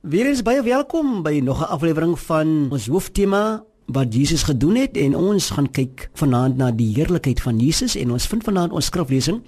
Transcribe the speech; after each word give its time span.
Weerens 0.00 0.40
baie 0.40 0.62
welkom 0.64 1.18
by 1.20 1.42
nog 1.44 1.60
'n 1.60 1.68
aflewering 1.76 2.16
van 2.18 2.72
ons 2.72 2.86
hooftema 2.86 3.64
wat 3.86 4.14
Jesus 4.14 4.42
gedoen 4.42 4.76
het 4.76 4.96
en 4.96 5.16
ons 5.16 5.50
gaan 5.50 5.70
kyk 5.70 6.08
vanaand 6.14 6.56
na 6.56 6.70
die 6.70 6.94
heerlikheid 6.94 7.40
van 7.40 7.58
Jesus 7.58 7.96
en 7.96 8.10
ons 8.10 8.26
vind 8.26 8.44
vanaand 8.44 8.72
ons 8.72 8.84
skriflesing 8.84 9.42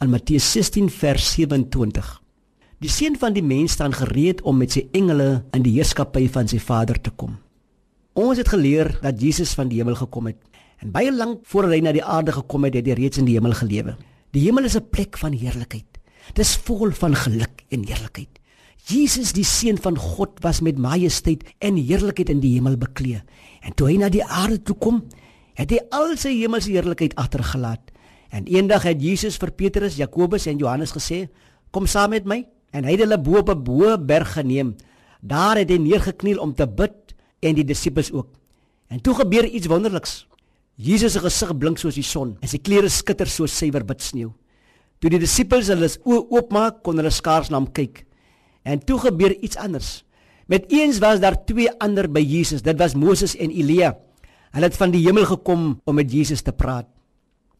in 0.00 0.10
Matteus 0.10 0.52
16 0.52 0.90
vers 0.90 1.32
27. 1.32 2.22
Die 2.78 2.90
seun 2.90 3.16
van 3.18 3.32
die 3.32 3.42
mens 3.42 3.72
staan 3.72 3.92
gereed 3.92 4.42
om 4.42 4.56
met 4.56 4.72
sy 4.72 4.88
engele 4.90 5.44
in 5.52 5.62
die 5.62 5.72
heerskappy 5.72 6.28
van 6.28 6.48
sy 6.48 6.58
Vader 6.58 7.00
te 7.00 7.10
kom. 7.10 7.38
Ons 8.12 8.38
het 8.38 8.48
geleer 8.48 8.98
dat 9.02 9.22
Jesus 9.22 9.54
van 9.54 9.68
die 9.68 9.78
hemel 9.78 9.94
gekom 9.94 10.26
het 10.26 10.42
en 10.78 10.90
baie 10.90 11.12
lank 11.12 11.38
voordat 11.44 11.72
hy 11.72 11.80
na 11.80 11.92
die 11.92 12.04
aarde 12.04 12.32
gekom 12.32 12.64
het, 12.64 12.74
het 12.74 12.86
hy 12.86 12.92
reeds 12.92 13.18
in 13.18 13.24
die 13.24 13.34
hemel 13.34 13.52
gelewe. 13.52 13.96
Die 14.32 14.42
hemel 14.42 14.64
is 14.64 14.74
'n 14.76 14.88
plek 14.90 15.18
van 15.18 15.32
heerlikheid. 15.32 15.86
Dit 16.34 16.38
is 16.38 16.56
vol 16.56 16.90
van 16.90 17.14
geluk 17.14 17.64
en 17.68 17.86
heerlikheid. 17.86 18.41
Jesus 18.90 19.30
die 19.36 19.46
seun 19.46 19.78
van 19.78 19.96
God 19.98 20.40
was 20.42 20.60
met 20.60 20.78
majesteit 20.80 21.44
en 21.62 21.78
heerlikheid 21.78 22.32
in 22.32 22.40
die 22.42 22.56
hemel 22.56 22.76
beklee. 22.80 23.20
En 23.62 23.74
toe 23.78 23.92
hy 23.92 23.98
na 24.00 24.08
die 24.10 24.24
aarde 24.24 24.58
toe 24.58 24.74
kom, 24.74 25.04
het 25.54 25.70
hy 25.70 25.78
al 25.94 26.16
sy 26.18 26.32
hemelse 26.40 26.72
heerlikheid 26.72 27.14
agtergelaat. 27.20 27.92
En 28.32 28.48
eendag 28.50 28.88
het 28.88 29.02
Jesus 29.02 29.36
vir 29.38 29.52
Petrus, 29.54 30.00
Jakobus 30.00 30.48
en 30.50 30.58
Johannes 30.58 30.94
gesê: 30.96 31.28
"Kom 31.70 31.86
saam 31.86 32.10
met 32.10 32.24
my." 32.24 32.44
En 32.72 32.84
hy 32.84 32.96
het 32.96 33.04
hulle 33.04 33.20
bo 33.20 33.38
op 33.38 33.50
'n 33.50 33.62
bo 33.62 33.98
berg 33.98 34.32
geneem. 34.32 34.74
Daar 35.20 35.56
het 35.56 35.70
hy 35.70 35.76
neergekniel 35.76 36.40
om 36.40 36.54
te 36.54 36.66
bid 36.66 37.14
en 37.40 37.54
die 37.54 37.64
disippels 37.64 38.12
ook. 38.12 38.28
En 38.88 39.00
toe 39.00 39.14
gebeur 39.14 39.44
iets 39.44 39.66
wonderliks. 39.66 40.26
Jesus 40.74 41.12
se 41.12 41.20
gesig 41.20 41.56
blink 41.58 41.78
soos 41.78 41.94
die 41.94 42.02
son 42.02 42.36
en 42.40 42.48
sy 42.48 42.58
klere 42.58 42.88
skitter 42.88 43.26
soos 43.26 43.56
suiwer 43.56 43.84
wit 43.86 44.02
sneeu. 44.02 44.32
Toe 44.98 45.10
die 45.10 45.18
disippels 45.18 45.68
hulle 45.68 45.88
oë 46.04 46.26
oopmaak, 46.30 46.82
kon 46.82 46.96
hulle 46.96 47.10
skaars 47.10 47.50
na 47.50 47.56
hom 47.56 47.72
kyk. 47.72 48.06
En 48.62 48.84
toe 48.84 48.98
gebeur 48.98 49.36
iets 49.40 49.56
anders. 49.56 50.04
Met 50.46 50.64
eens 50.68 50.98
was 50.98 51.20
daar 51.20 51.44
twee 51.44 51.70
ander 51.78 52.10
by 52.10 52.20
Jesus. 52.20 52.62
Dit 52.62 52.78
was 52.78 52.94
Moses 52.94 53.36
en 53.36 53.50
Elia. 53.50 53.96
Hulle 54.52 54.68
het 54.68 54.76
van 54.76 54.90
die 54.92 55.04
hemel 55.06 55.24
gekom 55.24 55.80
om 55.84 55.94
met 55.94 56.12
Jesus 56.12 56.42
te 56.42 56.52
praat. 56.52 56.86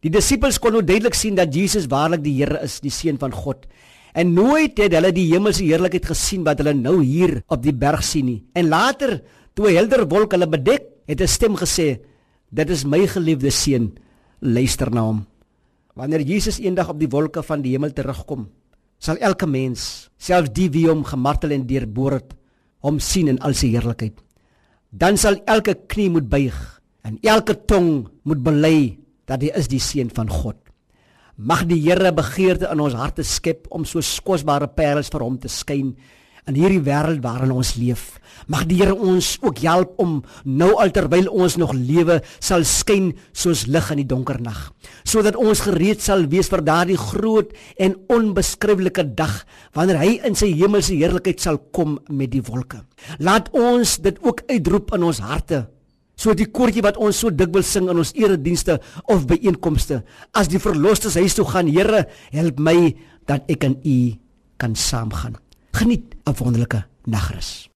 Die 0.03 0.11
disippels 0.11 0.59
kon 0.59 0.75
nou 0.75 0.83
duidelik 0.83 1.15
sien 1.15 1.35
dat 1.35 1.53
Jesus 1.55 1.87
waarlik 1.87 2.23
die 2.25 2.35
Here 2.41 2.59
is, 2.65 2.81
die 2.83 2.91
seun 2.91 3.17
van 3.21 3.31
God. 3.31 3.65
En 4.13 4.33
nooit 4.35 4.77
het 4.77 4.93
hulle 4.93 5.13
die 5.15 5.29
hemelse 5.31 5.63
heerlikheid 5.63 6.05
gesien 6.11 6.43
wat 6.45 6.59
hulle 6.61 6.75
nou 6.77 6.99
hier 7.01 7.39
op 7.47 7.63
die 7.63 7.73
berg 7.73 8.03
sien 8.05 8.27
nie. 8.27 8.41
En 8.53 8.67
later, 8.69 9.21
toe 9.55 9.71
'n 9.71 9.75
helder 9.75 10.05
wolk 10.07 10.31
hulle 10.31 10.47
bedek, 10.47 10.83
het 11.07 11.21
'n 11.21 11.27
stem 11.27 11.55
gesê: 11.55 11.99
"Dit 12.51 12.69
is 12.69 12.85
my 12.85 13.07
geliefde 13.07 13.49
seun, 13.49 13.93
luister 14.39 14.91
na 14.91 15.01
hom." 15.01 15.25
Wanneer 15.95 16.21
Jesus 16.21 16.59
eendag 16.59 16.89
op 16.89 16.99
die 16.99 17.09
wolke 17.09 17.43
van 17.43 17.61
die 17.61 17.71
hemel 17.71 17.93
terugkom, 17.93 18.49
sal 19.03 19.19
elke 19.19 19.47
mens, 19.49 20.07
selfs 20.15 20.53
die 20.55 20.69
wie 20.71 20.87
hom 20.87 21.03
gemartel 21.07 21.51
en 21.55 21.67
deurboor 21.67 22.19
het, 22.21 22.35
hom 22.83 22.99
sien 23.03 23.31
in 23.31 23.39
al 23.43 23.55
sy 23.57 23.73
heerlikheid. 23.73 24.15
Dan 24.91 25.17
sal 25.19 25.41
elke 25.49 25.75
knie 25.91 26.09
moet 26.13 26.29
buig 26.31 26.57
en 27.03 27.17
elke 27.25 27.55
tong 27.67 28.05
moet 28.23 28.43
bely 28.43 28.77
dat 29.27 29.43
hy 29.43 29.51
is 29.59 29.67
die 29.71 29.81
seun 29.83 30.11
van 30.13 30.31
God. 30.31 30.59
Mag 31.35 31.65
die 31.67 31.79
Here 31.81 32.11
begeerte 32.13 32.69
in 32.69 32.83
ons 32.83 32.95
harte 32.95 33.25
skep 33.25 33.65
om 33.73 33.87
so 33.89 34.03
kosbare 34.23 34.69
parels 34.69 35.09
vir 35.11 35.25
hom 35.25 35.39
te 35.41 35.49
skyn 35.51 35.95
in 36.49 36.57
hierdie 36.59 36.83
wêreld 36.83 37.23
waarin 37.23 37.53
ons 37.55 37.75
leef. 37.79 38.19
Mag 38.51 38.65
die 38.67 38.81
Here 38.81 38.95
ons 38.95 39.37
ook 39.43 39.61
help 39.63 39.99
om 40.01 40.17
nou 40.43 40.73
alterwyl 40.81 41.29
ons 41.31 41.55
nog 41.59 41.71
lewe 41.77 42.19
sal 42.43 42.65
skyn 42.67 43.13
soos 43.31 43.65
lig 43.71 43.91
in 43.93 44.01
die 44.01 44.09
donker 44.09 44.41
nag, 44.43 44.71
sodat 45.07 45.37
ons 45.39 45.63
gereed 45.63 46.03
sal 46.03 46.25
wees 46.31 46.49
vir 46.51 46.63
daardie 46.65 46.99
groot 46.99 47.53
en 47.79 47.95
onbeskryflike 48.11 49.05
dag 49.15 49.37
wanneer 49.77 50.01
hy 50.01 50.11
in 50.27 50.35
sy 50.35 50.51
hemelse 50.51 50.97
heerlikheid 50.97 51.39
sal 51.43 51.61
kom 51.75 51.99
met 52.09 52.33
die 52.33 52.43
wolke. 52.43 52.83
Laat 53.23 53.51
ons 53.55 53.99
dit 54.03 54.19
ook 54.23 54.43
uitroep 54.49 54.93
in 54.97 55.07
ons 55.07 55.23
harte. 55.23 55.65
So 56.19 56.35
die 56.37 56.49
koortjie 56.51 56.83
wat 56.85 56.99
ons 57.01 57.23
so 57.23 57.33
dikwels 57.33 57.71
sing 57.73 57.87
in 57.89 57.99
ons 57.99 58.13
eredienste 58.17 58.77
of 59.09 59.25
byeenkomste, 59.29 60.03
as 60.35 60.51
die 60.51 60.61
verlosters 60.61 61.17
huis 61.17 61.33
toe 61.37 61.47
gaan, 61.49 61.71
Here, 61.73 62.05
help 62.35 62.59
my 62.59 62.93
dat 63.27 63.49
ek 63.49 63.65
aan 63.65 63.79
U 63.81 63.97
kan 64.61 64.75
saamgaan. 64.77 65.39
Geniet 65.73 66.15
'n 66.23 66.33
wonderlike 66.37 66.85
nagrus. 67.03 67.72